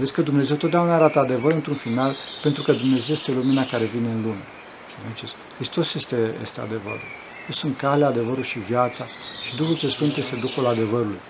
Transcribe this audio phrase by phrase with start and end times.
[0.00, 4.08] Vezi că Dumnezeu totdeauna arată adevărul într-un final, pentru că Dumnezeu este lumina care vine
[4.08, 4.44] în lume.
[4.86, 5.34] Înțelegeți?
[5.54, 7.06] Hristos este, este adevărul.
[7.48, 9.04] Eu sunt calea, adevărul și viața
[9.46, 11.20] și Duhul ce Sfânt este Duhul adevărului.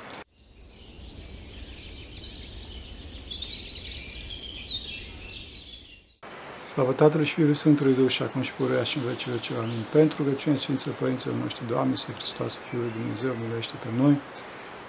[6.73, 9.55] Slavă Tatălui și Fiului Sfântului Duh și acum și pururea și în vecii vecii.
[9.55, 9.85] Amin.
[9.93, 14.15] Pentru rugăciune Sfinților Părinților noștri, Doamne, Să Hristos, Fiul lui Dumnezeu, miluiește pe noi.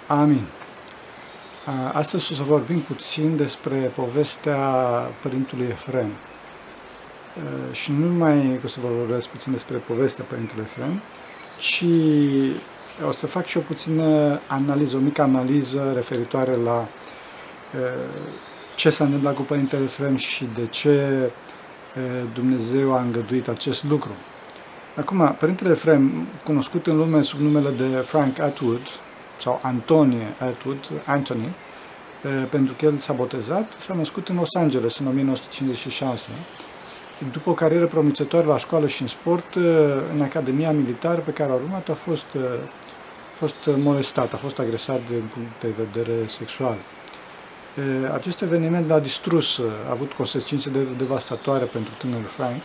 [0.06, 0.46] Amin.
[1.92, 4.56] Astăzi o să vorbim puțin despre povestea
[5.22, 6.06] Părintului Efrem.
[7.72, 11.00] Și nu numai o să vă vorbesc puțin despre povestea Părintului Efrem,
[11.58, 11.84] ci
[13.08, 16.86] o să fac și o puțină analiză, o mică analiză referitoare la
[18.74, 21.30] ce s-a întâmplat cu Părintele Efrem și de ce
[22.34, 24.10] Dumnezeu a îngăduit acest lucru.
[24.96, 28.80] Acum, Părintele Efrem, cunoscut în lume sub numele de Frank Atwood,
[29.42, 31.54] sau Antonie Atwood, Anthony,
[32.50, 36.28] pentru că el s-a botezat, s-a născut în Los Angeles în 1956.
[37.32, 39.54] După o carieră promițătoare la școală și în sport,
[40.14, 45.00] în Academia Militară pe care a urmat, a fost, a fost molestat, a fost agresat
[45.08, 46.76] din punct de vedere sexual.
[48.12, 49.58] Acest eveniment l-a distrus,
[49.88, 52.62] a avut consecințe devastatoare pentru tânărul Frank,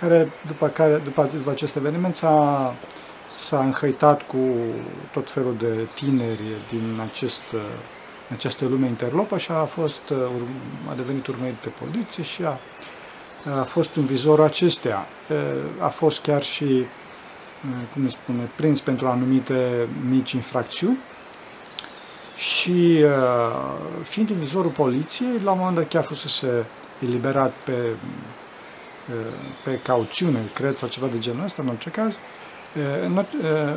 [0.00, 2.74] care după, care, după, după acest eveniment s-a,
[3.32, 4.36] s-a înhăitat cu
[5.12, 7.42] tot felul de tineri din acest,
[8.32, 10.12] această lume interlopă și a, fost,
[10.90, 12.58] a devenit urmărit de poliție și a,
[13.58, 15.06] a fost în vizorul acestea.
[15.78, 16.84] A fost chiar și,
[17.92, 20.98] cum îi spune, prins pentru anumite mici infracțiuni
[22.36, 23.10] și uh,
[24.02, 26.66] fiind în vizorul poliției, la un moment dat chiar fusese
[27.02, 29.32] eliberat pe, uh,
[29.64, 32.12] pe cauțiune, cred, sau ceva de genul ăsta, în orice caz.
[32.12, 32.20] Uh,
[33.04, 33.24] în,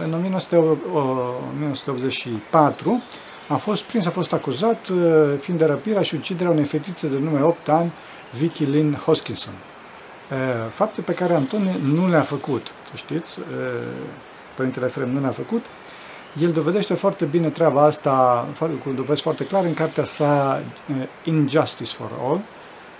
[0.03, 3.03] în 1984
[3.47, 4.91] a fost prins, a fost acuzat
[5.39, 7.91] fiind de răpirea și uciderea unei fetițe de nume 8 ani,
[8.37, 9.53] Vicky Lynn Hoskinson.
[10.69, 13.39] Fapte pe care Antoni nu le-a făcut, știți,
[14.55, 15.63] Părintele Efrem nu le-a făcut,
[16.41, 18.47] el dovedește foarte bine treaba asta,
[18.83, 22.39] cu dovezi foarte clare, în cartea sa uh, Injustice for All,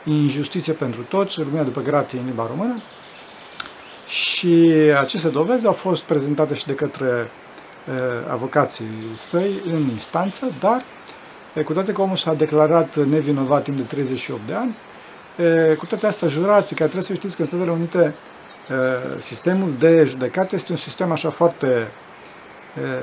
[0.04, 2.82] Injustiție pentru toți, lumea după gratie în limba română.
[4.08, 7.32] Și aceste dovezi au fost prezentate și de către
[7.88, 7.94] uh,
[8.32, 8.86] avocații
[9.16, 10.84] săi în instanță, dar
[11.56, 14.76] uh, cu toate că omul s-a declarat nevinovat timp de 38 de ani,
[15.70, 18.16] uh, cu toate astea, jurații, care trebuie să știți că în Statele Unite
[18.70, 21.88] uh, sistemul de judecată este un sistem așa foarte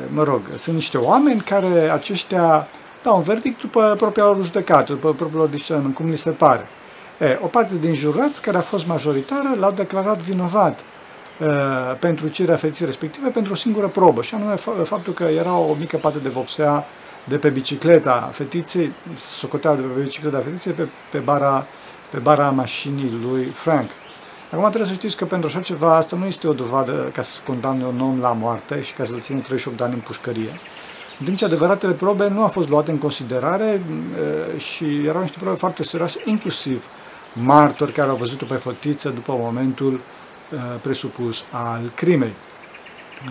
[0.09, 2.69] mă rog, sunt niște oameni care aceștia
[3.03, 6.67] dau un verdict după propria lor judecată, după propriul lor discernământ, cum li se pare.
[7.21, 10.83] E, o parte din jurați, care a fost majoritară, l-au declarat vinovat e,
[11.99, 14.55] pentru cirerea fetiței respective pentru o singură probă, și anume
[14.85, 16.87] faptul că era o mică parte de vopsea
[17.25, 18.93] de pe bicicleta fetiței,
[19.39, 21.67] socoteau de pe bicicleta fetiței pe, pe, bara,
[22.11, 23.91] pe bara mașinii lui Frank.
[24.51, 27.39] Acum trebuie să știți că pentru așa ceva asta nu este o dovadă ca să
[27.47, 30.61] condamne un om la moarte și ca să-l ține 38 de ani în pușcărie.
[31.19, 33.83] În timp ce adevăratele probe nu au fost luate în considerare
[34.57, 36.87] și erau niște probe foarte serioase, inclusiv
[37.33, 40.01] martori care au văzut-o pe fătiță după momentul
[40.83, 42.33] presupus al crimei.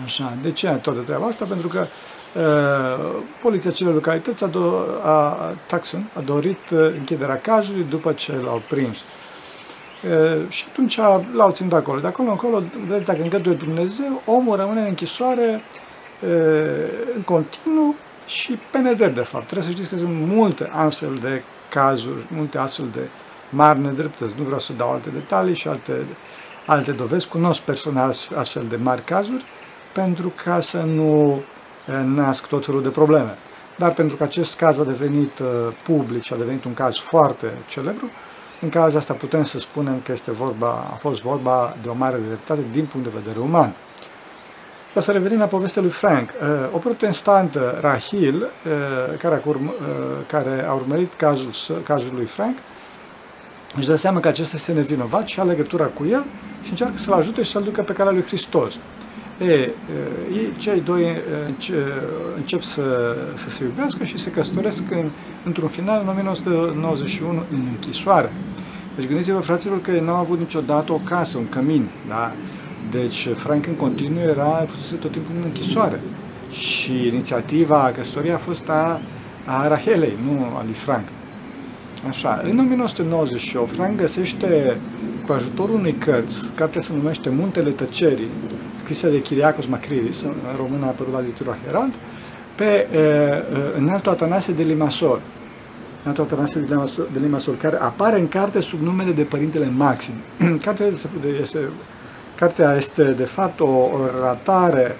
[0.04, 1.44] Așa, de ce toată treaba asta?
[1.44, 1.86] Pentru că
[2.34, 8.62] uh, poliția celor localități a, do- a, Taxon a dorit închiderea cazului după ce l-au
[8.68, 8.98] prins.
[8.98, 10.96] Uh, și atunci
[11.34, 12.00] l-au ținut acolo.
[12.00, 15.62] De acolo încolo, vedeți, dacă îngăduie Dumnezeu, omul rămâne în închisoare
[17.14, 17.94] în continuu
[18.26, 19.44] și pe nedrept, de fapt.
[19.44, 23.08] Trebuie să știți că sunt multe astfel de cazuri, multe astfel de
[23.50, 24.34] mari nedreptăți.
[24.38, 25.92] Nu vreau să dau alte detalii și alte,
[26.66, 27.28] alte dovezi.
[27.28, 29.44] Cunosc personal astfel de mari cazuri
[29.92, 31.42] pentru ca să nu
[32.04, 33.38] nasc tot felul de probleme.
[33.76, 35.42] Dar pentru că acest caz a devenit
[35.84, 38.10] public și a devenit un caz foarte celebru,
[38.60, 42.18] în cazul asta putem să spunem că este vorba, a fost vorba de o mare
[42.26, 43.74] dreptate din punct de vedere uman.
[44.92, 46.30] Dar să revenim la povestea lui Frank.
[46.30, 49.86] Uh, o protestantă, Rahil, uh, care a, urmă, uh,
[50.26, 51.50] care a urmărit cazul,
[51.84, 52.56] cazul lui Frank,
[53.76, 56.24] își dă seama că acesta este nevinovat și a legătura cu el
[56.62, 58.74] și încearcă să-l ajute și să-l ducă pe calea lui Hristos.
[59.40, 59.70] E,
[60.32, 61.16] ei, cei doi
[62.36, 65.10] încep să, să se iubească și se căsătoresc în,
[65.44, 68.32] într-un final în 1991 în închisoare.
[68.96, 72.32] Deci gândiți-vă, fraților, că ei n-au avut niciodată o casă, un cămin, da?
[72.90, 76.00] Deci Frank în continuu era fusese tot timpul în închisoare.
[76.50, 79.00] Și inițiativa căsătoriei a fost a,
[79.44, 81.04] a Rahelei, nu a lui Frank.
[82.08, 84.76] Așa, în 1998, Frank găsește
[85.26, 88.28] cu ajutorul unei cărți, cartea se numește Muntele Tăcerii,
[88.76, 91.92] scrisă de Chiriacos Macridis, în română a apărut la literatura Herald,
[92.54, 92.98] pe uh,
[93.76, 95.20] înaltul Atanase de Limasol.
[96.02, 96.60] Renato Atanasie
[97.12, 100.14] de Limasol, care apare în carte sub numele de Părintele Maxim.
[100.64, 100.86] Cartea
[101.40, 101.58] este,
[102.38, 103.90] cartea este, de fapt, o
[104.22, 104.96] ratare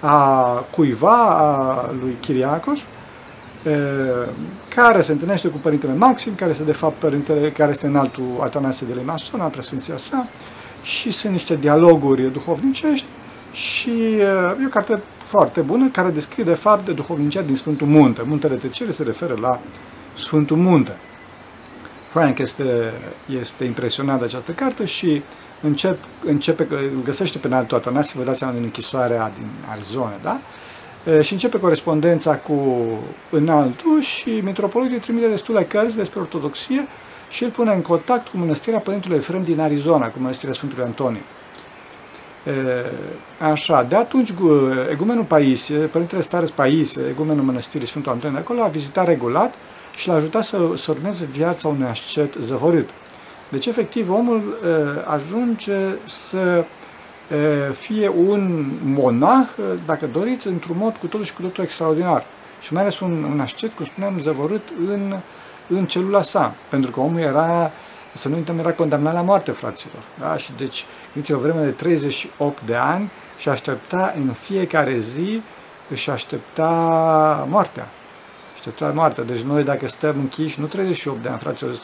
[0.00, 0.44] a
[0.74, 2.80] cuiva, a lui Chiriacos,
[4.74, 8.38] care se întâlnește cu Părintele Maxim, care este de fapt Părintele, care este în altul
[8.40, 10.28] Atanasie de Limason, a preasfinția sa,
[10.82, 13.06] și sunt niște dialoguri duhovnicești
[13.52, 13.90] și
[14.60, 18.22] e o carte foarte bună care descrie de fapt de duhovnicia din Sfântul Munte.
[18.26, 19.60] Muntele Tăcere se referă la
[20.18, 20.96] Sfântul Munte.
[22.06, 22.92] Frank este,
[23.40, 25.22] este impresionat de această carte și
[25.60, 30.38] încep, începe, îl găsește pe înaltul Atanasie, vă dați seama, în închisoarea din Arizona, da?
[31.20, 32.86] Și începe corespondența cu
[33.30, 36.86] înaltul și mitropolitul trimite destule cărți despre ortodoxie
[37.30, 41.22] și îl pune în contact cu mănăstirea Părintului Efrem din Arizona, cu mănăstirea Sfântului Antonie.
[43.38, 44.32] Așa, de atunci
[44.90, 49.54] egumenul Paisie, Părintele Stares Paisie, egumenul mănăstirii Sfântul Antonie de acolo, a vizitat regulat
[49.96, 52.90] și l-a ajutat să, să urmeze viața unui ascet zăvorit.
[53.48, 54.58] Deci, efectiv, omul
[55.04, 56.64] ajunge să
[57.72, 59.48] fie un monah,
[59.86, 62.24] dacă doriți, într-un mod cu totul și cu totul extraordinar.
[62.60, 65.16] Și mai ales un, un ascet, cum spuneam, zăvorât în,
[65.68, 66.54] în celula sa.
[66.68, 67.70] Pentru că omul era,
[68.14, 70.02] să nu uităm, era condamnat la moarte, fraților.
[70.18, 70.36] Da?
[70.36, 75.42] Și deci, gândiți o vreme de 38 de ani și aștepta în fiecare zi,
[75.90, 76.68] își aștepta
[77.50, 77.88] moartea.
[78.62, 79.24] Aștepta moartea.
[79.24, 81.74] Deci noi, dacă stăm închiși, nu 38 de ani, fraților,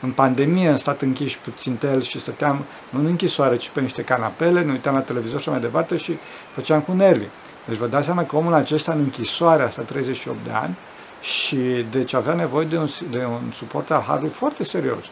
[0.00, 4.02] în pandemie am stat închiși puțin tel și stăteam nu în închisoare, ci pe niște
[4.02, 6.18] canapele, ne uitam la televizor și mai departe și
[6.50, 7.28] făceam cu nervii.
[7.64, 10.76] Deci vă dați seama că omul acesta în închisoare asta 38 de ani
[11.20, 15.04] și deci avea nevoie de un, de un suport al Harului foarte serios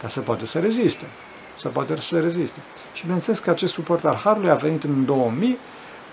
[0.00, 1.04] ca să poată să reziste.
[1.54, 2.60] Să poată să reziste.
[2.92, 5.58] Și bineînțeles că acest suport al Harului a venit în 2000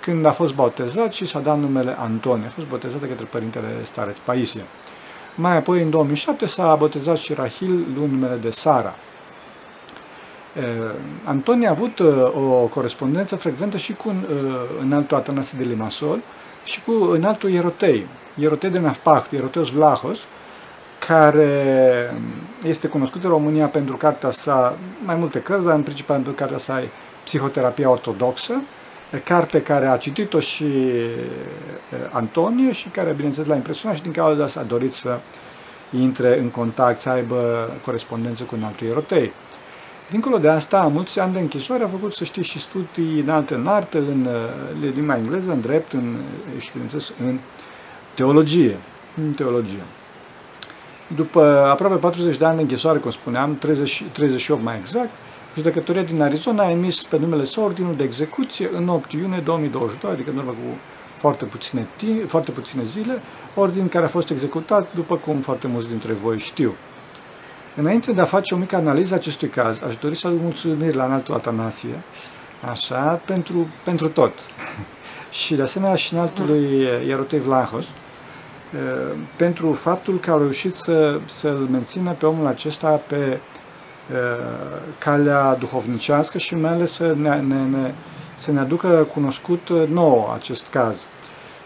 [0.09, 2.45] când a fost botezat și s-a dat numele Antonie.
[2.45, 4.61] A fost botezat de către Părintele Stareț Paisie.
[5.35, 8.95] Mai apoi, în 2007, s-a botezat și Rahil luând numele de Sara.
[11.23, 11.99] Antonie a avut
[12.33, 14.13] o corespondență frecventă și cu
[14.81, 16.19] înaltul Atanasie de Limasol
[16.63, 20.19] și cu înaltul Ierotei, Ierotei de Nafpacht, Ieroteos Vlahos,
[21.07, 22.13] care
[22.63, 26.57] este cunoscut în România pentru cartea sa, mai multe cărți, dar în principal pentru cartea
[26.57, 26.81] sa
[27.23, 28.61] Psihoterapia Ortodoxă,
[29.23, 30.65] carte care a citit-o și
[32.11, 35.19] Antonie și care, bineînțeles, l-a impresionat și din cauza asta a dorit să
[35.99, 39.31] intre în contact, să aibă corespondență cu un altul ierotei.
[40.09, 43.53] Dincolo de asta, mulți ani de închisoare a făcut, să știți, și studii în alte
[43.53, 44.27] în artă, în
[44.95, 46.15] limba engleză, în drept în,
[46.59, 47.37] și, bineînțeles, în
[48.13, 48.77] teologie.
[49.25, 49.83] În teologie.
[51.15, 55.09] După aproape 40 de ani de închisoare, cum spuneam, 30, 38 mai exact,
[55.55, 60.11] Judecătoria din Arizona a emis pe numele său ordinul de execuție în 8 iunie 2022,
[60.11, 60.77] adică în urmă cu
[61.17, 61.87] foarte puține,
[62.27, 63.21] foarte puține zile,
[63.55, 66.73] ordin care a fost executat, după cum foarte mulți dintre voi știu.
[67.75, 71.05] Înainte de a face o mică analiză acestui caz, aș dori să aduc mulțumiri la
[71.05, 72.01] înaltul Atanasie,
[72.71, 74.33] așa, pentru, pentru tot.
[75.41, 77.85] și de asemenea și înaltului Ierotei Vlahos,
[79.35, 83.39] pentru faptul că au reușit să, să-l mențină pe omul acesta pe
[84.97, 87.93] calea duhovnicească și mai ales să ne, ne, ne,
[88.35, 91.05] să ne aducă cunoscut nou acest caz.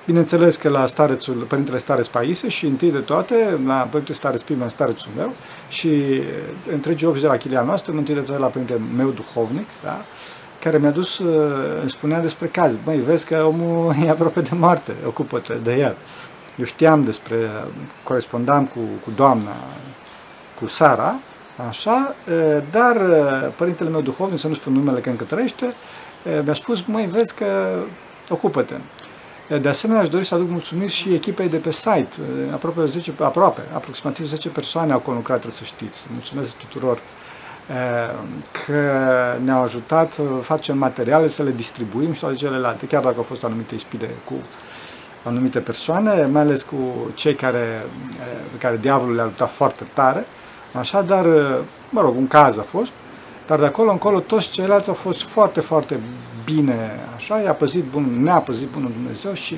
[0.05, 4.67] Bineînțeles că la starețul, Părintele Stareț Paise și întâi de toate la Părintele Stareț Prima,
[4.67, 5.33] starețul meu
[5.69, 6.21] și
[6.71, 10.01] întregii obși de la chilia noastră, întâi de toate la Părintele meu duhovnic, da?
[10.63, 11.19] care mi-a dus,
[11.79, 12.73] îmi spunea despre caz.
[12.85, 15.95] Măi, vezi că omul e aproape de moarte, ocupă-te de el.
[16.57, 17.35] Eu știam despre,
[18.03, 19.55] corespondam cu, cu doamna,
[20.59, 21.15] cu Sara,
[21.67, 22.15] Așa,
[22.71, 22.97] dar
[23.55, 25.73] părintele meu duhovnic, să nu spun numele că încă trăiește,
[26.43, 27.79] mi-a spus, măi, vezi că
[28.29, 28.75] ocupă-te.
[29.61, 32.09] De asemenea, aș dori să aduc mulțumiri și echipei de pe site.
[32.53, 36.05] Aproape, 10, aproape aproximativ 10 persoane au conlucrat, trebuie să știți.
[36.11, 37.01] Mulțumesc tuturor
[38.65, 38.81] că
[39.43, 43.43] ne-au ajutat să facem materiale, să le distribuim și toate celelalte, chiar dacă au fost
[43.43, 44.33] anumite ispide cu
[45.23, 47.85] anumite persoane, mai ales cu cei care,
[48.57, 50.25] care diavolul le-a luptat foarte tare.
[50.73, 51.25] Așa, dar,
[51.89, 52.91] mă rog, un caz a fost,
[53.47, 55.99] dar de acolo încolo toți ceilalți au fost foarte, foarte
[56.45, 59.57] bine, așa, i-a păzit bun, ne-a păzit bunul Dumnezeu și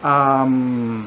[0.00, 1.04] am,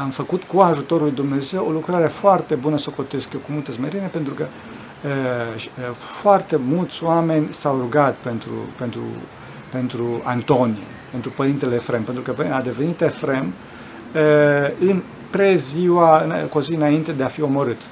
[0.00, 3.52] am făcut cu ajutorul lui Dumnezeu o lucrare foarte bună, să o cotesc eu cu
[3.52, 4.46] multă smerenie, pentru că
[5.08, 9.02] e, foarte mulți oameni s-au rugat pentru, pentru,
[9.70, 13.52] pentru Antonie, pentru Părintele Efrem, pentru că a devenit Efrem
[14.14, 17.82] e, în preziua, cu o zi înainte de a fi omorât.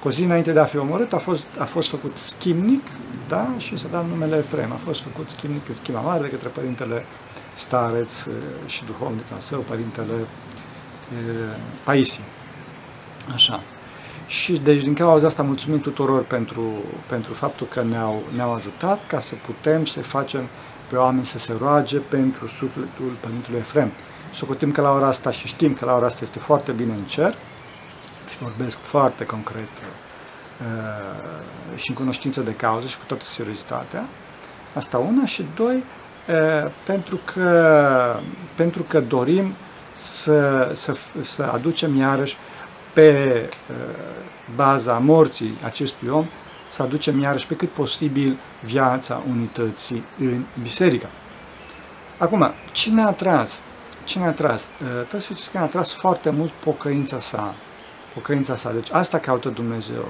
[0.00, 2.82] Cu o zi înainte de a fi omorât a fost, a fost făcut schimnic,
[3.28, 3.48] da?
[3.58, 4.72] și s-a dat numele Efrem.
[4.72, 7.04] A fost făcut schimnic în schimba mare de către părintele
[7.54, 8.26] stareț
[8.66, 10.26] și duhovnic al său, părintele e,
[11.84, 12.22] Paisie.
[13.34, 13.60] Așa.
[14.26, 16.62] Și deci din cauza asta mulțumim tuturor pentru,
[17.06, 20.42] pentru faptul că ne-au, ne-au ajutat ca să putem să facem
[20.88, 23.90] pe oameni să se roage pentru sufletul Părintelui Efrem.
[24.34, 27.04] Socotim că la ora asta și știm că la ora asta este foarte bine în
[27.04, 27.57] cer și
[28.40, 34.04] vorbesc foarte concret uh, și în cunoștință de cauză și cu toată seriozitatea.
[34.74, 38.20] Asta una și doi, uh, pentru, că,
[38.54, 39.54] pentru că dorim
[39.94, 42.36] să, să, să aducem iarăși
[42.92, 43.76] pe uh,
[44.54, 46.26] baza morții acestui om,
[46.68, 51.08] să aducem iarăși pe cât posibil viața unității în biserică.
[52.18, 53.60] Acum, cine a tras?
[54.04, 54.62] Cine a tras?
[54.62, 57.54] Uh, trebuie să știți că a tras foarte mult pocăința sa.
[58.18, 58.72] Pocăința sa.
[58.72, 60.08] Deci asta caută Dumnezeu.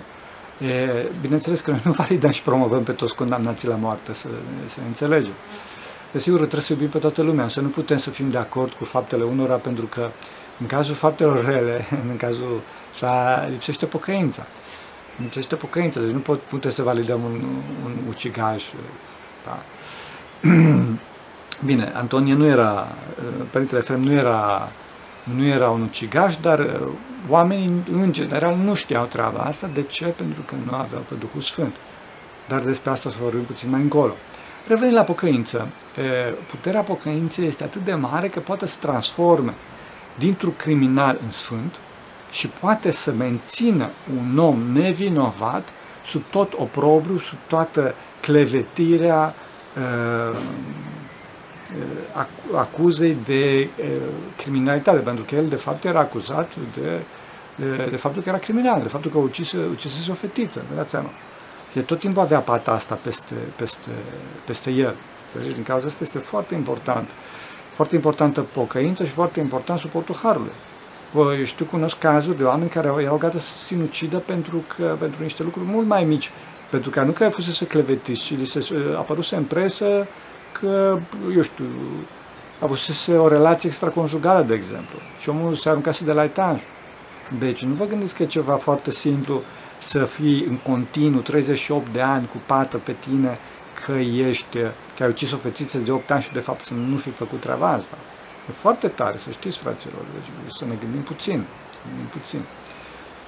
[0.59, 4.29] E, bineînțeles că noi nu validăm și promovăm pe toți condamnații la moarte, să,
[4.67, 5.33] să înțelegem.
[6.13, 8.85] Desigur, trebuie să iubim pe toată lumea, să nu putem să fim de acord cu
[8.85, 10.11] faptele unora, pentru că
[10.61, 12.61] în cazul faptelor rele, în cazul
[12.95, 14.47] așa, lipsește pocăința.
[15.17, 17.45] Lipsește pocăința, deci nu pot, putem să validăm un,
[17.85, 18.65] un ucigaș.
[19.45, 19.63] Da.
[21.69, 22.89] Bine, Antonie nu era,
[23.51, 24.69] Părintele Efrem nu era,
[25.35, 26.89] nu era un ucigaș, dar uh,
[27.29, 29.71] oamenii în general nu știau treaba asta.
[29.75, 30.05] De ce?
[30.05, 31.75] Pentru că nu aveau pe Duhul Sfânt.
[32.49, 34.15] Dar despre asta o să vorbim puțin mai încolo.
[34.67, 35.69] Revenind la pocăință,
[36.51, 39.55] puterea pocăinței este atât de mare că poate să transforme
[40.19, 41.77] dintr-un criminal în sfânt
[42.31, 45.69] și poate să mențină un om nevinovat
[46.05, 49.35] sub tot oprobriu, sub toată clevetirea
[52.55, 53.69] acuzei de
[54.37, 57.01] criminalitate, pentru că el de fapt era acuzat de,
[57.57, 60.91] de, de faptul că era criminal, de faptul că ucise, ucisese o fetiță, vă dați
[60.91, 61.11] seama.
[61.73, 63.91] El tot timpul avea pata asta peste, peste,
[64.45, 64.95] peste el.
[65.25, 65.55] Înțelegi?
[65.55, 67.09] Din cauza asta este foarte important.
[67.73, 70.53] Foarte importantă pocăință și foarte important suportul Harului.
[71.15, 75.23] Eu știu, cunosc cazuri de oameni care erau gata să se sinucidă pentru, că, pentru
[75.23, 76.31] niște lucruri mult mai mici.
[76.71, 80.07] Pentru că nu că fusese clevetiți, ci li se apăruse în presă
[80.61, 80.99] că,
[81.35, 81.65] eu știu,
[82.61, 84.99] avusese o relație extraconjugală, de exemplu.
[85.21, 86.61] Și omul se aruncase de la etaj.
[87.39, 89.43] Deci nu vă gândiți că e ceva foarte simplu
[89.79, 93.39] să fii în continuu 38 de ani cu pată pe tine
[93.85, 94.59] că ești,
[94.97, 97.41] că ai ucis o fetiță de 8 ani și de fapt să nu fi făcut
[97.41, 97.97] treaba asta.
[98.49, 101.45] E foarte tare, să știți, fraților, deci să ne gândim puțin,
[101.89, 102.41] gândim puțin.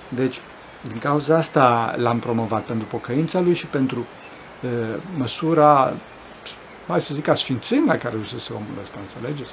[0.09, 0.41] Deci,
[0.89, 4.07] din cauza asta l-am promovat pentru pocăința lui și pentru
[4.63, 4.69] e,
[5.17, 5.93] măsura,
[6.91, 9.51] hai să zic, a sfințenii la care să omul ăsta, înțelegeți?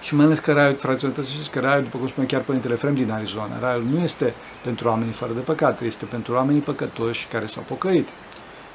[0.00, 2.40] Și mai ales că raiul, fraților, trebuie să știți că raiul, după cum spune chiar
[2.40, 6.60] Părintele Frem din Arizona, raiul nu este pentru oamenii fără de păcate, este pentru oamenii
[6.60, 8.08] păcătoși care s-au pocăit.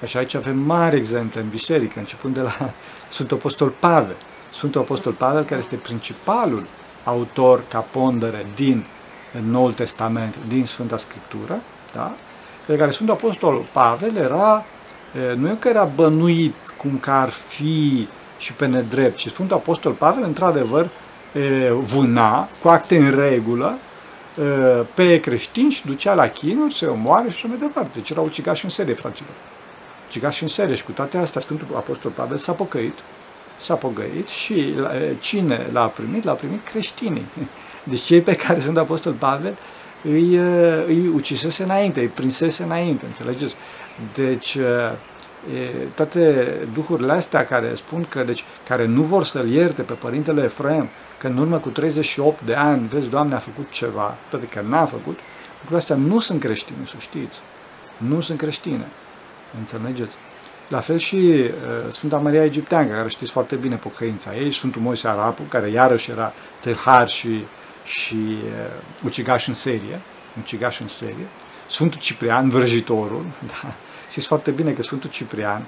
[0.03, 2.55] Așa aici avem mari exemple în biserică, începând de la
[3.09, 4.15] Sfântul Apostol Pavel.
[4.49, 6.65] Sfântul Apostol Pavel, care este principalul
[7.03, 8.85] autor ca pondere din
[9.49, 11.59] Noul Testament, din Sfânta Scriptură,
[11.93, 12.15] da?
[12.65, 14.65] pe care Sfântul Apostol Pavel era,
[15.35, 19.91] nu e că era bănuit cum că ar fi și pe nedrept, ci Sfântul Apostol
[19.91, 20.89] Pavel, într-adevăr,
[21.79, 23.77] vâna cu acte în regulă
[24.93, 27.89] pe creștini și ducea la chinuri, se omoare și așa mai departe.
[27.93, 29.31] Deci erau ucigași în serie, fraților.
[30.07, 32.97] Ucigași în serie și cu toate astea Sfântul Apostol Pavel s-a pocăit,
[33.61, 34.75] s-a pocăit și
[35.19, 36.23] cine l-a primit?
[36.23, 37.25] L-a primit creștinii.
[37.83, 39.55] Deci cei pe care sunt Apostol Pavel
[40.03, 40.35] îi,
[40.85, 43.55] îi ucisese înainte, îi prinsese înainte, înțelegeți?
[44.13, 44.57] Deci
[45.95, 50.89] toate duhurile astea care spun că, deci, care nu vor să-l ierte pe Părintele Efraim,
[51.17, 54.85] că în urmă cu 38 de ani, vezi, Doamne a făcut ceva, toate că n-a
[54.85, 55.19] făcut,
[55.53, 57.39] lucrurile astea nu sunt creștine, să știți.
[57.97, 58.87] Nu sunt creștine.
[59.59, 60.15] Înțelegeți?
[60.67, 65.07] La fel și uh, Sfânta Maria Egipteancă, care știți foarte bine pocăința ei, Sfântul Moise
[65.07, 67.45] Arapu, care iarăși era tâlhar și,
[67.83, 69.99] și uh, ucigaș în serie,
[70.39, 71.27] ucigaș în serie,
[71.67, 73.73] Sfântul Ciprian, vrăjitorul, da,
[74.09, 75.61] Știți foarte bine că Sfântul Ciprian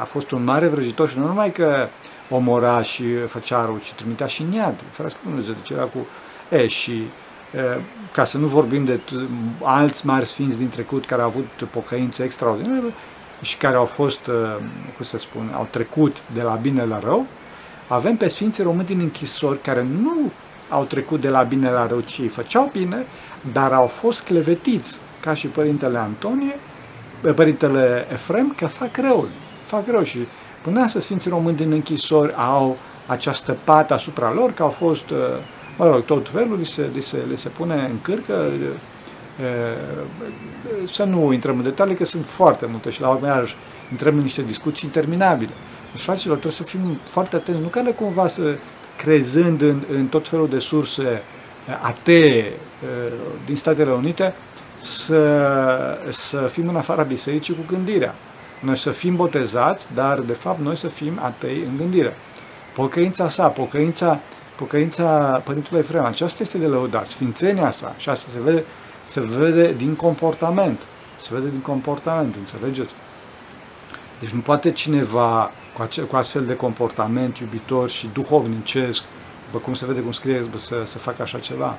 [0.00, 1.88] a fost un mare vrăjitor și nu numai că
[2.28, 4.74] omora și făcea rău, ci trimitea și în iad.
[4.90, 6.06] Ferească Dumnezeu, deci era cu...
[6.48, 7.02] E, și
[8.12, 9.00] ca să nu vorbim de
[9.62, 12.92] alți mari sfinți din trecut care au avut pocăință extraordinară
[13.42, 14.20] și care au fost,
[14.96, 17.26] cum să spun, au trecut de la bine la rău,
[17.88, 20.30] avem pe sfinții români din închisori care nu
[20.72, 23.06] au trecut de la bine la rău, ci făceau bine,
[23.52, 26.58] dar au fost clevetiți, ca și Părintele Antonie,
[27.34, 29.28] Părintele Efrem că fac rău,
[29.66, 30.18] fac rău și
[30.62, 32.76] până să Sfinții Români din închisori au
[33.06, 35.18] această pată asupra lor, că au fost, uh,
[35.78, 38.68] mă rog, tot felul, li se, li se, li se pune în cârcă, uh,
[39.40, 43.56] uh, să nu intrăm în detalii, că sunt foarte multe și la urmă iarăși
[43.90, 45.50] intrăm în niște discuții interminabile.
[45.92, 48.54] Deci, fraților, trebuie să fim foarte atenți, nu ca cumva să
[48.96, 51.22] crezând în, în tot felul de surse
[51.80, 52.52] atee,
[53.46, 54.34] din Statele Unite
[54.76, 58.14] să, să fim în afara bisericii cu gândirea.
[58.60, 62.16] Noi să fim botezați, dar de fapt noi să fim atei în gândire.
[62.74, 64.20] Pocăința sa, pocăința,
[64.56, 65.06] pocăința
[65.44, 68.64] Părintului Efrem, aceasta este de lăudat, sfințenia sa și asta se vede,
[69.04, 70.80] se vede din comportament.
[71.18, 72.92] Se vede din comportament, înțelegeți?
[74.20, 79.02] Deci nu poate cineva cu, ace- cu astfel de comportament iubitor și duhovnicesc,
[79.44, 81.78] după cum se vede cum scrie, să, să facă așa ceva.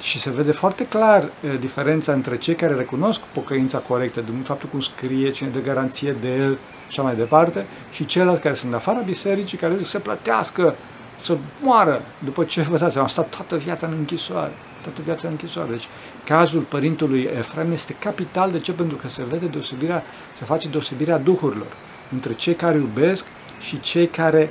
[0.00, 4.68] Și se vede foarte clar uh, diferența între cei care recunosc pocăința corectă, de faptul
[4.68, 8.74] cum scrie, cine dă garanție de el și așa mai departe, și ceilalți care sunt
[8.74, 10.74] afara bisericii, care zic să plătească,
[11.20, 14.52] să moară, după ce, vă dați, am stat toată viața în închisoare.
[14.82, 15.70] Toată viața în închisoare.
[15.70, 15.88] Deci,
[16.24, 18.50] cazul părintului Efrem este capital.
[18.50, 18.72] De ce?
[18.72, 20.02] Pentru că se vede deosebirea,
[20.38, 21.66] se face deosebirea duhurilor
[22.12, 23.26] între cei care iubesc
[23.60, 24.50] și cei care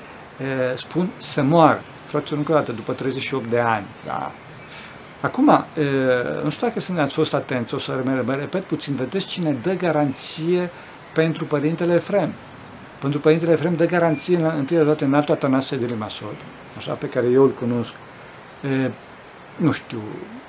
[0.71, 1.81] e, spun să moară.
[2.05, 3.85] Fraților, încă o dată, după 38 de ani.
[4.05, 4.31] Da?
[5.21, 5.65] Acum,
[6.43, 10.69] nu știu dacă să ne-ați fost atenți, o să repet puțin, vedeți cine dă garanție
[11.13, 12.33] pentru Părintele Efrem.
[13.01, 16.35] Pentru Părintele Efrem dă garanție întâi de toate înaltul Atanasie de Limasol,
[16.77, 17.91] așa pe care eu îl cunosc,
[18.63, 18.91] e,
[19.55, 20.01] nu știu,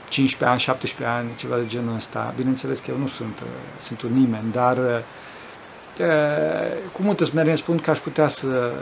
[0.09, 2.35] 15 ani, 17 ani, ceva de genul ăsta.
[2.37, 3.43] Bineînțeles că eu nu sunt,
[3.79, 5.05] sunt un nimeni, dar e,
[6.93, 8.73] cu multă smerenie spun că aș putea să,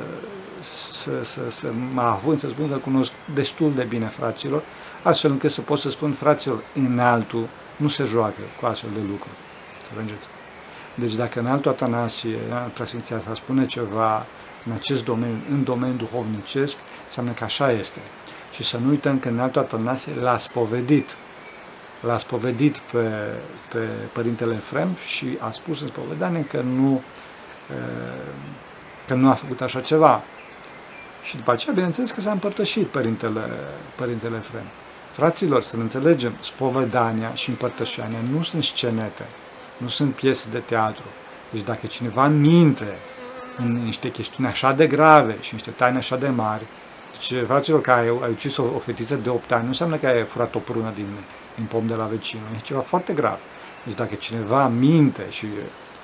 [0.92, 4.62] să, să, să mă avânt, să spun că cunosc destul de bine fraților,
[5.02, 9.00] astfel încât să pot să spun, fraților, în altul nu se joacă cu astfel de
[9.10, 9.36] lucruri.
[9.82, 10.26] Înțelegeți?
[10.94, 12.38] Deci dacă în altul Atanasie,
[12.74, 14.26] preasfinția sa spune ceva
[14.66, 16.74] în acest domeniu, în domeniul duhovnicesc,
[17.06, 17.98] înseamnă că așa este.
[18.52, 21.16] Și să nu uităm că în altul Atanasie l-a spovedit.
[22.06, 23.10] L-a spovedit pe,
[23.68, 27.02] pe Părintele Efrem și a spus în spovedanie că nu,
[29.06, 30.22] că nu a făcut așa ceva.
[31.24, 33.40] Și după aceea, bineînțeles că s-a împărtășit Părintele,
[33.96, 34.64] Părintele Efrem.
[35.12, 39.24] Fraților, să înțelegem, spovedania și împărtășania nu sunt scenete,
[39.76, 41.04] nu sunt piese de teatru.
[41.50, 42.96] Deci dacă cineva minte
[43.56, 46.62] în niște chestiuni așa de grave și niște taine așa de mari,
[47.12, 50.06] deci, fraților, că ai, ai ucis o, o fetiță de 8 ani, nu înseamnă că
[50.06, 51.06] ai furat o prună din,
[51.54, 52.46] din pom de la vecinul.
[52.56, 53.38] E ceva foarte grav.
[53.84, 55.46] Deci dacă cineva minte și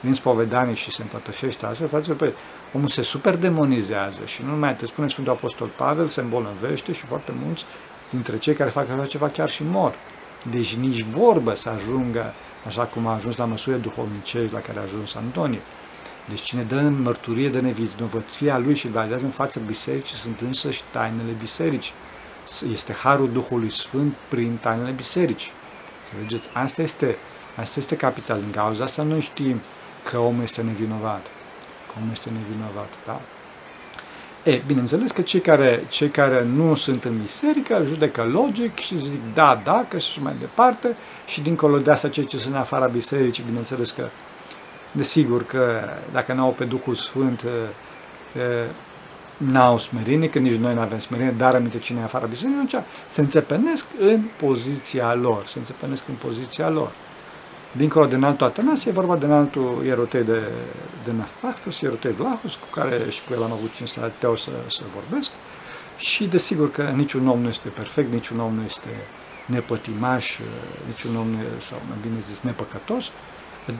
[0.02, 2.32] în spovedanie și se împărtășește astfel, fraților, pe,
[2.72, 7.06] omul se super demonizează și nu numai, te spune Sfântul Apostol Pavel, se îmbolnăvește și
[7.06, 7.64] foarte mulți
[8.10, 9.94] dintre cei care fac așa ceva chiar și mor.
[10.50, 12.34] Deci nici vorbă să ajungă
[12.66, 15.60] așa cum a ajuns la măsură duhovnicești la care a ajuns Antonie.
[16.28, 20.82] Deci cine dă în mărturie de nevinovăția lui și validează în fața bisericii sunt însăși
[20.92, 21.92] tainele bisericii.
[22.70, 25.52] Este harul Duhului Sfânt prin tainele bisericii.
[26.04, 26.48] Înțelegeți?
[26.52, 27.16] Asta este,
[27.56, 28.38] asta este capital.
[28.44, 29.60] În cauza asta noi știm
[30.10, 31.26] că omul este nevinovat.
[31.86, 32.88] Că omul este nevinovat.
[33.06, 33.20] Da?
[34.42, 39.20] E, bineînțeles că cei care, cei care nu sunt în biserică judecă logic și zic
[39.34, 42.86] da, da, că și mai departe și dincolo de asta cei ce sunt în afara
[42.86, 44.08] bisericii, bineînțeles că
[44.90, 45.80] desigur că
[46.12, 47.44] dacă n-au pe Duhul Sfânt
[49.38, 52.86] n-au smerenie, că nici noi nu avem smerenie, dar aminte cine e afară bisericii, atunci
[53.08, 56.90] se înțepenesc în poziția lor, se înțepenesc în poziția lor.
[57.72, 60.42] Dincolo de înaltul Atanasie, e vorba de înaltul Ierotei de,
[61.04, 64.82] de Nafactus, Ierotei Vlahus, cu care și cu el am avut cinstea Teo să, să
[64.94, 65.30] vorbesc.
[65.96, 68.88] Și desigur că niciun om nu este perfect, niciun om nu este
[69.46, 70.38] nepătimaș,
[70.86, 73.10] niciun om, nu, sau mai bine zis, nepăcătos,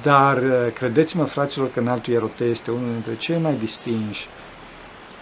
[0.03, 0.43] dar
[0.75, 4.29] credeți-mă, fraților, că înaltul Ierotei este unul dintre cei mai distinși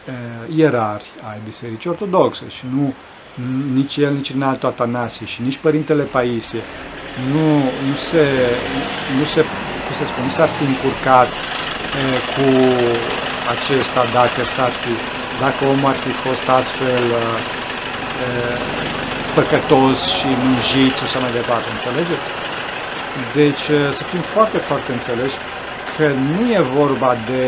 [0.08, 2.94] uh, ierari ai Bisericii Ortodoxe și nu
[3.74, 6.60] nici el, nici înaltul Atanasie și nici Părintele Paisie
[7.32, 7.48] nu,
[7.88, 8.24] nu se,
[9.18, 9.40] nu se,
[9.84, 12.48] cum se spune, nu s-ar fi încurcat e, cu
[13.54, 14.94] acesta dacă s-ar fi,
[15.44, 17.20] dacă omul ar fi fost astfel e,
[19.36, 22.26] păcătos și mânjit și așa mai departe, înțelegeți?
[23.40, 23.64] Deci
[23.98, 25.36] să fim foarte, foarte înțeleși
[25.96, 27.42] că nu e vorba de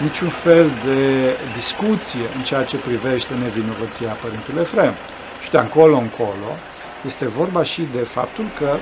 [0.00, 4.92] niciun fel de discuție în ceea ce privește nevinovăția Părintului Efrem.
[5.42, 6.56] Și de încolo încolo,
[7.06, 8.76] este vorba și de faptul că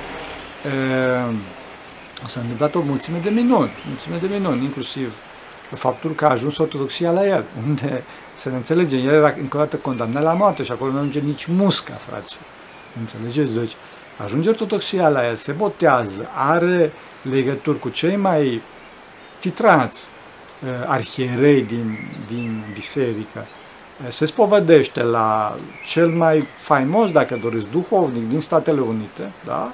[0.67, 1.35] e,
[2.25, 5.13] s-a întâmplat o mulțime de minuni, mulțime de minuni, inclusiv
[5.73, 8.03] faptul că a ajuns ortodoxia la el, unde,
[8.35, 11.19] să ne înțelegem, el era încă o dată condamnat la moarte și acolo nu ajunge
[11.19, 12.37] nici musca, frați.
[12.99, 13.53] Înțelegeți?
[13.53, 13.75] Deci,
[14.23, 18.61] ajunge ortodoxia la el, se botează, are legături cu cei mai
[19.39, 20.22] titrați uh,
[20.87, 21.97] arhierei din,
[22.27, 23.45] din biserică,
[24.07, 29.71] se spovedește la cel mai faimos, dacă doriți, duhovnic din Statele Unite, da?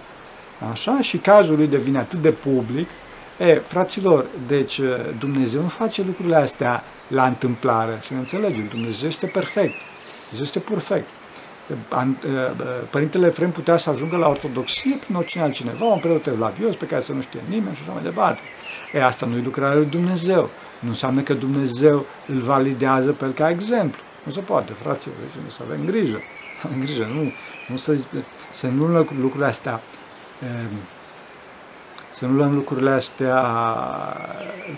[0.71, 0.97] Așa?
[1.01, 2.89] Și cazul lui devine atât de public.
[3.37, 4.81] E, fraților, deci
[5.19, 8.67] Dumnezeu nu face lucrurile astea la întâmplare, să ne înțelegem.
[8.67, 9.75] Dumnezeu este perfect.
[10.21, 11.09] Dumnezeu este perfect.
[12.89, 17.01] Părintele Efrem putea să ajungă la ortodoxie prin oricine altcineva, un preot evlavios pe care
[17.01, 18.41] să nu știe nimeni și așa mai departe.
[18.93, 20.49] E, asta nu e lucrarea lui Dumnezeu.
[20.79, 24.01] Nu înseamnă că Dumnezeu îl validează pe el ca exemplu.
[24.23, 26.19] Nu se poate, fraților, deci nu să avem grijă.
[26.65, 27.31] Avem grijă, nu,
[27.67, 27.97] nu să,
[28.51, 29.81] să nu luăm lucrurile astea
[32.09, 33.43] să nu luăm lucrurile astea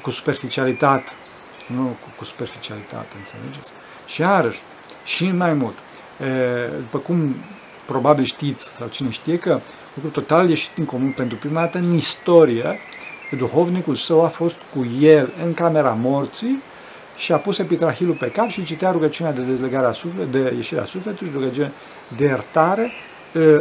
[0.02, 1.12] cu superficialitate.
[1.68, 3.72] Nu cu, cu superficialitate, înțelegeți?
[4.06, 4.62] Și iarăși,
[5.06, 5.78] și mai mult,
[6.80, 7.36] după cum
[7.86, 9.60] probabil știți, sau cine știe, că
[9.94, 12.80] lucru total ieșit în comun pentru prima dată în istorie,
[13.38, 16.62] duhovnicul său a fost cu el în camera morții
[17.18, 20.86] și a pus epitrahilul pe cap și citea rugăciunea de dezlegare a sufletului, de ieșirea
[20.86, 21.72] sufletului și rugăciunea
[22.18, 22.92] de iertare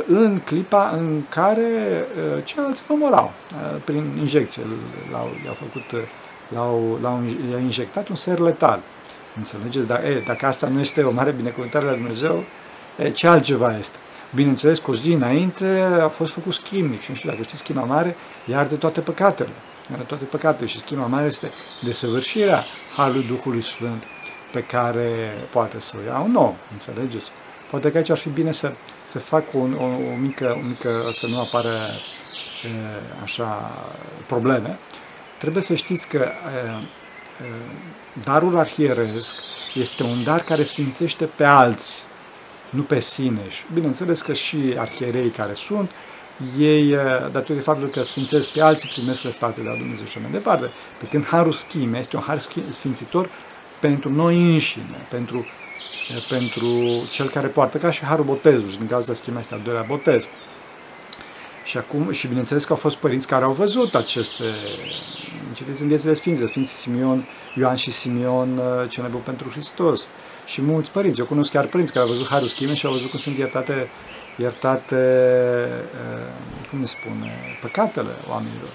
[0.07, 1.69] în clipa în care
[2.45, 3.33] ceilalți mă morau
[3.85, 4.63] prin injecție.
[5.13, 6.05] L-au, i-au făcut,
[6.55, 7.21] l-au, l-au
[7.61, 8.81] injectat un ser letal.
[9.37, 9.87] Înțelegeți?
[9.87, 12.45] Dar, e, dacă asta nu este o mare binecuvântare la Dumnezeu,
[12.97, 13.97] e, ce altceva este?
[14.35, 17.83] Bineînțeles, cu o zi înainte a fost făcut schimnic și nu știu dacă știți, schimba
[17.83, 18.17] mare
[18.47, 19.49] iartă toate păcatele.
[19.91, 21.51] Iartă toate păcatele și schimba mare este
[21.83, 22.65] desăvârșirea
[22.97, 24.03] Harului Duhului Sfânt
[24.53, 27.27] pe care poate să o ia un om, înțelegeți?
[27.71, 28.73] Poate că aici ar fi bine să,
[29.05, 31.73] să fac o, o, o, mică, o mică, să nu apară
[32.65, 32.69] e,
[33.23, 33.71] așa
[34.27, 34.79] probleme.
[35.39, 36.85] Trebuie să știți că e,
[38.25, 39.35] darul arhieresc
[39.75, 42.03] este un dar care sfințește pe alții,
[42.71, 43.41] nu pe sine.
[43.49, 45.91] Și bineînțeles că și arhierei care sunt,
[46.59, 46.97] ei,
[47.33, 50.71] datorită faptului că sfințesc pe alții, primesc răsplată de la Dumnezeu și mai departe.
[50.99, 53.31] Pe când harul schime este un har sfințitor
[53.81, 55.47] pentru noi înșine, pentru,
[56.29, 59.85] pentru cel care poartă, ca și harul botezului, și din cauza schimă este al doilea
[59.89, 60.29] botez.
[61.65, 64.45] Și acum, și bineînțeles că au fost părinți care au văzut aceste,
[65.55, 70.09] citiți în viețile Sfințe, Sfinții Simion, Ioan și Simion, uh, cel mai bun pentru Hristos.
[70.51, 73.11] Și mulți părinți, eu cunosc chiar părinți care au văzut Harul Schime și au văzut
[73.11, 73.89] cum sunt iertate,
[74.37, 74.95] iertate
[75.77, 78.71] uh, cum ne spune, păcatele oamenilor.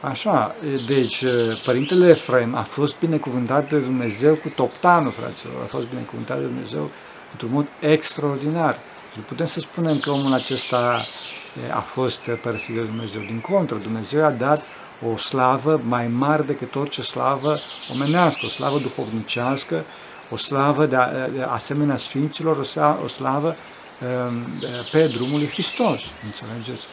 [0.00, 0.54] Așa,
[0.86, 6.38] deci uh, Părintele Efrem a fost binecuvântat de Dumnezeu cu toptanul, fraților, a fost binecuvântat
[6.38, 6.90] de Dumnezeu
[7.32, 8.78] într-un mod extraordinar.
[9.12, 11.06] Și putem să spunem că omul acesta
[11.74, 13.20] a fost părăsit de Dumnezeu.
[13.20, 14.64] Din contră, Dumnezeu a dat
[15.12, 17.58] o slavă mai mare decât orice slavă
[17.92, 19.84] omenească, o slavă duhovnicească,
[20.30, 20.96] o slavă de,
[21.34, 23.56] de asemenea Sfinților, o slavă, o slavă
[24.28, 24.42] um,
[24.92, 26.00] pe drumul lui Hristos.
[26.24, 26.86] Înțelegeți?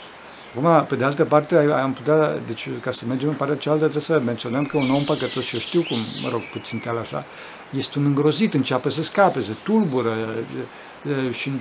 [0.55, 4.19] Acum, pe de altă parte, am putea, deci ca să mergem în partea cealaltă, trebuie
[4.19, 7.25] să menționăm că un om păcătos, și eu știu cum, mă rog, puțin ca așa,
[7.77, 10.13] este un îngrozit, începe să scape, se tulbură,
[11.31, 11.51] și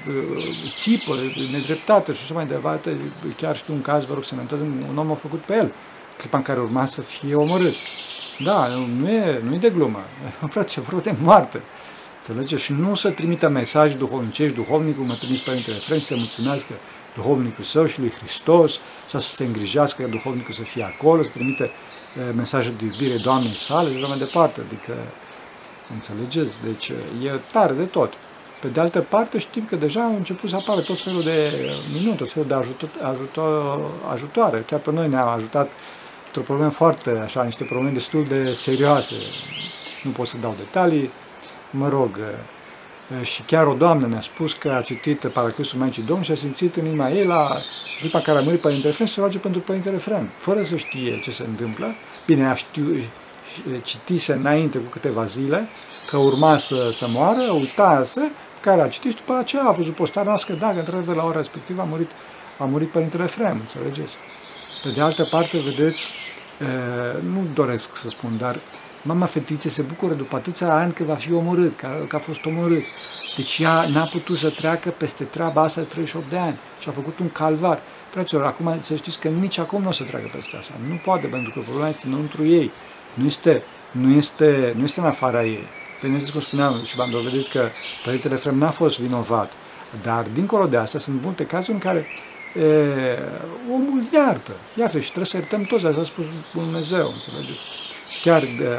[0.74, 1.14] țipă,
[1.50, 2.96] nedreptate și așa mai departe.
[3.36, 4.56] Chiar știu un caz, vă rog să ne
[4.90, 5.72] un om a făcut pe el,
[6.18, 7.74] clipa în care urma să fie omorât.
[8.42, 8.66] Da,
[8.98, 10.04] nu e, nu e de glumă.
[10.50, 11.60] Frate, vreo de moarte.
[12.16, 12.56] Înțelege?
[12.56, 16.72] Și nu să trimită mesaje duhovnicești, duhovnicul mă trimis Părintele Efrem să mulțumească
[17.14, 21.70] duhovnicul său și lui Hristos, sau să se îngrijească duhovnicul să fie acolo, să trimite
[22.36, 24.60] mesaje de iubire Doamnei sale și așa mai departe.
[24.66, 24.92] Adică,
[25.92, 26.62] înțelegeți?
[26.62, 26.88] Deci
[27.24, 28.12] e tare de tot.
[28.60, 31.52] Pe de altă parte știm că deja au început să apară tot felul de
[31.92, 33.80] minuni, tot felul de ajutor, ajutor,
[34.12, 34.64] ajutoare.
[34.66, 35.70] Chiar pe noi ne-a ajutat
[36.30, 39.14] într-o problemă foarte, așa, niște probleme destul de serioase.
[40.02, 41.10] Nu pot să dau detalii,
[41.70, 42.18] mă rog,
[43.22, 46.76] și chiar o doamnă ne-a spus că a citit Paraclisul Maicii Domnului și a simțit
[46.76, 47.56] în inima ei la
[48.00, 51.20] clipa care a murit Părintele Efrem să se roage pentru Părintele Efrem, fără să știe
[51.20, 51.94] ce se întâmplă.
[52.26, 52.84] Bine, a știu,
[53.82, 55.68] citise înainte cu câteva zile
[56.06, 60.28] că urma să, să moară, uitase care a citit și după aceea a văzut postarea
[60.28, 62.10] noastră, da, că într-adevăr la ora respectivă a murit,
[62.58, 64.12] a murit Părintele Efrem, înțelegeți?
[64.82, 66.10] Pe de altă parte, vedeți,
[67.32, 68.60] nu doresc să spun, dar
[69.02, 72.44] mama fetițe se bucură după atâția ani că va fi omorât, că, că a fost
[72.44, 72.82] omorât.
[73.36, 76.92] Deci ea n-a putut să treacă peste treaba asta de 38 de ani și a
[76.92, 77.80] făcut un calvar.
[78.10, 80.74] Fraților, acum să știți că nici acum nu o să treacă peste asta.
[80.88, 82.70] Nu poate, pentru că problema este înăuntru ei.
[83.14, 85.64] Nu este, nu este, nu este în afara ei.
[86.00, 87.68] Bineînțeles, cum spuneam și v-am dovedit că
[88.04, 89.52] Părintele Efrem n-a fost vinovat,
[90.02, 92.06] dar dincolo de asta sunt multe cazuri în care
[92.54, 93.18] e,
[93.72, 97.64] omul iartă, iartă și trebuie să iertăm toți, așa a spus Dumnezeu, înțelegeți?
[98.10, 98.78] Și chiar de,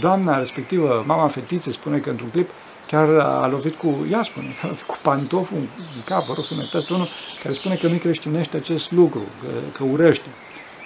[0.00, 2.50] doamna respectivă, mama fetiței, spune că într-un clip
[2.90, 6.44] chiar a lovit cu, ea spune, că a lovit cu pantoful în cap, vă rog
[6.44, 7.08] să mă pe unul
[7.42, 10.28] care spune că nu creștinește acest lucru, că, că urăște.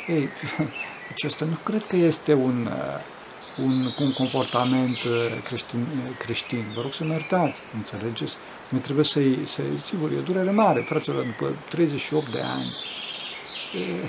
[0.07, 0.29] Ei,
[1.09, 2.69] deci asta nu cred că este un,
[3.65, 6.65] un, un comportament uh, creștin, uh, creștin.
[6.75, 8.37] Vă rog să mă iertați, înțelegeți?
[8.69, 12.77] Noi trebuie să-i, să sigur, e o durere mare, fraților, după 38 de ani.
[13.75, 14.09] E,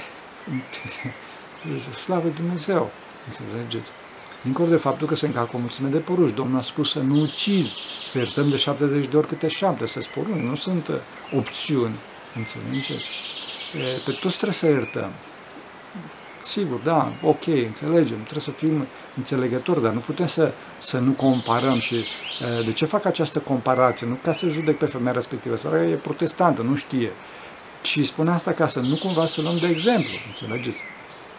[2.06, 2.92] slavă Dumnezeu,
[3.26, 3.90] înțelegeți?
[4.42, 6.34] Dincolo de faptul că se încalcă o mulțime de porunci.
[6.34, 10.10] Domnul a spus să nu ucizi, să iertăm de 70 de ori câte șapte, să-ți
[10.10, 10.48] porunci.
[10.48, 10.96] Nu sunt uh,
[11.34, 11.96] opțiuni.
[12.36, 13.10] Înțelegeți?
[14.06, 15.12] Pe toți trebuie să iertăm.
[16.46, 21.80] Sigur, da, ok, înțelegem, trebuie să fim înțelegători, dar nu putem să, să nu comparăm
[21.80, 22.06] și
[22.66, 24.08] de ce fac această comparație?
[24.08, 27.12] Nu ca să judec pe femeia respectivă, să e protestantă, nu știe.
[27.82, 30.82] Și spun asta ca să nu cumva să luăm de exemplu, înțelegeți?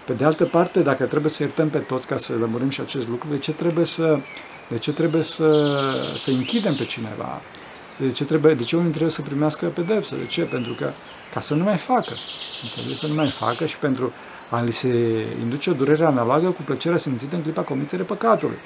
[0.07, 3.09] Pe de altă parte, dacă trebuie să iertăm pe toți ca să lămurim și acest
[3.09, 4.19] lucru, de ce trebuie să,
[4.69, 5.81] de ce trebuie să,
[6.17, 7.41] să închidem pe cineva?
[7.97, 10.17] De ce, trebuie, de ce unii trebuie să primească pedepsă?
[10.17, 10.43] De ce?
[10.43, 10.91] Pentru că
[11.35, 12.13] ca să nu mai facă.
[12.63, 13.01] Înțelegeți?
[13.01, 14.13] Să nu mai facă și pentru
[14.51, 18.57] a li se induce o durere analogă cu plăcerea simțită în clipa comiterii păcatului.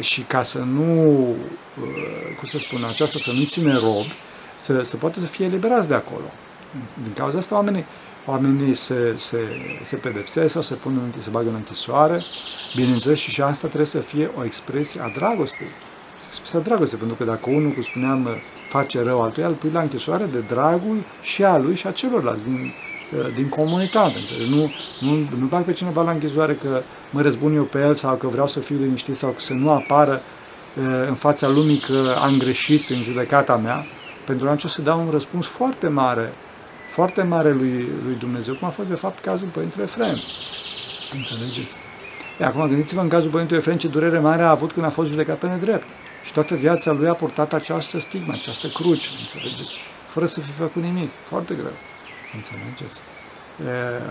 [0.00, 0.84] Și ca să nu,
[2.38, 4.06] cum să spun, aceasta să nu ține rob,
[4.56, 6.24] să, să poată să fie eliberați de acolo.
[7.02, 7.84] Din cauza asta oamenii,
[8.26, 9.38] oamenii se, se,
[9.82, 12.22] se pedepsesc sau se pun în, se bagă în închisoare.
[12.76, 15.66] Bineînțeles și, și asta trebuie să fie o expresie a dragostei.
[16.28, 18.28] Expresia dragostei, pentru că dacă unul, cum spuneam,
[18.68, 22.44] face rău altuia, îl pui la închisoare de dragul și a lui și a celorlalți
[22.44, 22.72] din,
[23.34, 24.18] din comunitate.
[24.18, 24.48] Înțelegi?
[24.48, 24.70] Nu,
[25.00, 28.26] nu, nu bag pe cineva la închisoare că mă răzbun eu pe el sau că
[28.26, 30.22] vreau să fiu liniștit sau că să nu apară
[31.08, 33.86] în fața lumii că am greșit în judecata mea,
[34.26, 36.32] pentru a să dau un răspuns foarte mare,
[36.88, 40.18] foarte mare lui, lui Dumnezeu, cum a fost de fapt cazul Părintele Efrem.
[41.14, 41.74] Înțelegeți?
[42.40, 45.10] E, acum gândiți-vă în cazul Părintelui Efrem ce durere mare a avut când a fost
[45.10, 45.86] judecat pe nedrept.
[46.24, 49.76] Și toată viața lui a purtat această stigmă, această cruce, înțelegeți?
[50.04, 51.10] Fără să fi făcut nimic.
[51.28, 51.91] Foarte greu.
[52.36, 53.00] Înțelegeți?
[53.60, 54.02] E,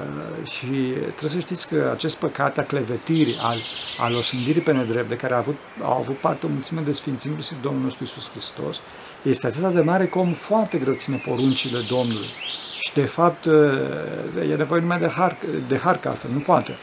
[0.50, 0.66] și
[1.00, 3.62] trebuie să știți că acest păcat a clevetirii, al,
[4.00, 7.28] al osândirii pe nedrept, de care a avut, au avut parte o mulțime de sfinți,
[7.28, 8.80] inclusiv Domnul nostru Iisus Hristos,
[9.22, 12.30] este atât de mare cum foarte greu ține poruncile Domnului.
[12.80, 13.46] Și de fapt
[14.50, 16.78] e nevoie numai de har, de har că altfel nu poate.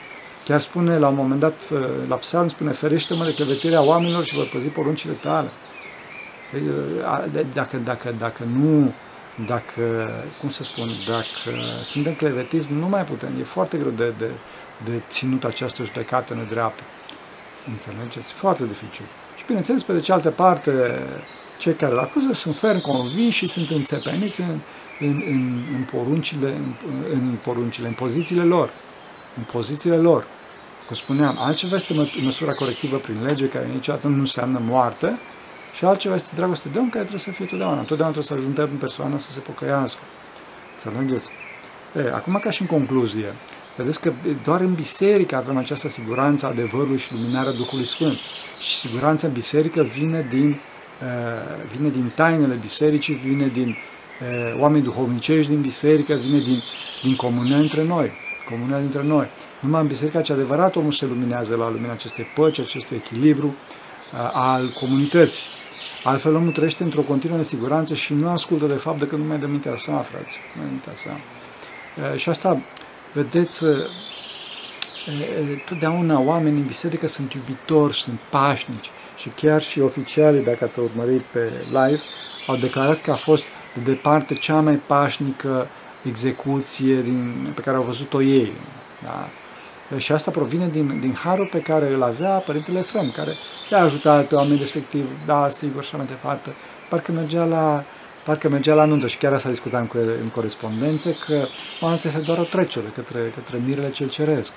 [0.44, 1.61] Chiar spune la un moment dat,
[2.09, 5.48] la psalm, spune, ferește-mă de clevetirea oamenilor și vor păzi poruncile tale.
[7.53, 8.92] Dacă, dacă, dacă nu,
[9.46, 13.40] dacă, cum să spun, dacă suntem clevetiți, nu mai putem.
[13.40, 14.31] E foarte greu de, de,
[14.85, 16.83] de ținut această judecată nedreaptă.
[17.68, 18.33] Înțelegeți?
[18.33, 19.05] Foarte dificil.
[19.37, 20.98] Și bineînțeles, pe de cealaltă parte,
[21.59, 24.61] cei care îl acuză sunt ferm convinși și sunt înțepeniți în,
[25.01, 26.72] în, în, în, poruncile, în,
[27.12, 28.70] în poruncile, în pozițiile lor.
[29.37, 30.27] În pozițiile lor.
[30.87, 35.18] Cum spuneam, altceva este măsura corectivă prin lege, care niciodată nu înseamnă moarte,
[35.79, 37.81] și altceva este dragoste de om care trebuie să fie totdeauna.
[37.81, 40.01] Totdeauna trebuie să ajungă în persoană să se pocăiască.
[40.73, 41.31] Înțelegeți?
[41.97, 43.35] E, acum, ca și în concluzie,
[43.77, 44.12] vedeți că
[44.45, 48.17] doar în biserică avem această siguranță a adevărului și luminarea Duhului Sfânt.
[48.61, 54.83] Și siguranța în biserică vine din, uh, vine din tainele bisericii, vine din uh, oameni
[54.83, 56.62] duhovnicești din biserică, vine din,
[57.03, 58.11] din comunia între noi.
[58.49, 59.27] Comunia dintre noi.
[59.61, 64.31] Numai în biserică ce adevărat omul se luminează la lumina acestei păci, acestui echilibru uh,
[64.33, 65.43] al comunității.
[66.04, 69.76] Altfel omul trăiește într-o continuă nesiguranță și nu ascultă de fapt decât numai de mintea
[69.76, 71.20] sa, frați, numai mintea sa.
[72.16, 72.61] Și asta,
[73.12, 73.64] vedeți,
[75.68, 81.20] totdeauna oamenii în biserică sunt iubitori, sunt pașnici și chiar și oficialii, dacă ați urmărit
[81.20, 82.00] pe live,
[82.46, 85.68] au declarat că a fost de departe cea mai pașnică
[86.02, 88.52] execuție din, pe care au văzut-o ei.
[89.02, 89.28] Da?
[89.96, 93.33] Și asta provine din, din harul pe care îl avea Părintele Efrem, care
[93.70, 96.51] i-a ajutat pe oamenii respectiv, da, sigur, și așa mai departe.
[96.88, 97.85] Parcă mergea la,
[98.24, 101.46] parcă mergea la nuntă și chiar asta discutam cu el în corespondențe, că
[101.81, 104.53] oamenii este doar o trecere către, către mirele cel ceresc.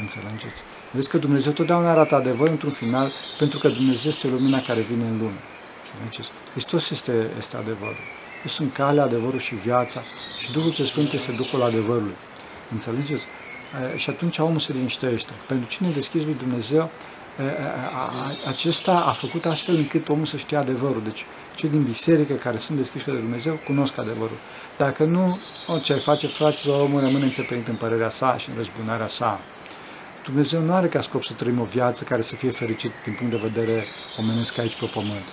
[0.00, 0.62] Înțelegeți?
[0.90, 5.04] Vezi că Dumnezeu totdeauna arată adevărul într-un final, pentru că Dumnezeu este lumina care vine
[5.04, 5.40] în lume.
[5.82, 6.30] Înțelegeți?
[6.50, 8.04] Hristos este, este adevărul.
[8.44, 10.00] Eu sunt calea, adevărul și viața
[10.40, 12.14] și Duhul ce Sfânt este Duhul adevărului.
[12.72, 13.26] Înțelegeți?
[13.96, 15.30] Și atunci omul se liniștește.
[15.46, 16.90] Pentru cine deschizi lui Dumnezeu,
[18.46, 21.02] acesta a făcut astfel încât omul să știe adevărul.
[21.04, 24.38] Deci cei din biserică care sunt deschiși de Dumnezeu cunosc adevărul.
[24.76, 29.06] Dacă nu, orice ai face, fraților, omul rămâne înțepenit în părerea sa și în răzbunarea
[29.06, 29.40] sa.
[30.24, 33.32] Dumnezeu nu are ca scop să trăim o viață care să fie fericit din punct
[33.32, 33.84] de vedere
[34.18, 35.24] omenesc aici pe pământ.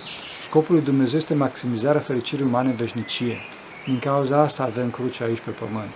[0.42, 3.38] Scopul lui Dumnezeu este maximizarea fericirii umane în veșnicie.
[3.86, 5.90] Din cauza asta avem cruce aici pe pământ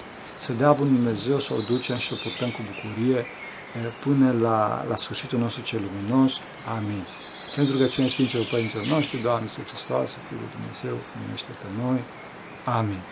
[0.44, 4.28] să dea Bunul Dumnezeu să o ducem și să o purtăm cu bucurie eh, până
[4.46, 6.32] la, la sfârșitul nostru cel luminos.
[6.76, 7.02] Amin.
[7.56, 12.00] Pentru că cine Sfinților Părinților noștri, Doamne Iisus Hristos, Fiul lui Dumnezeu, numește pe noi.
[12.78, 13.02] Amin.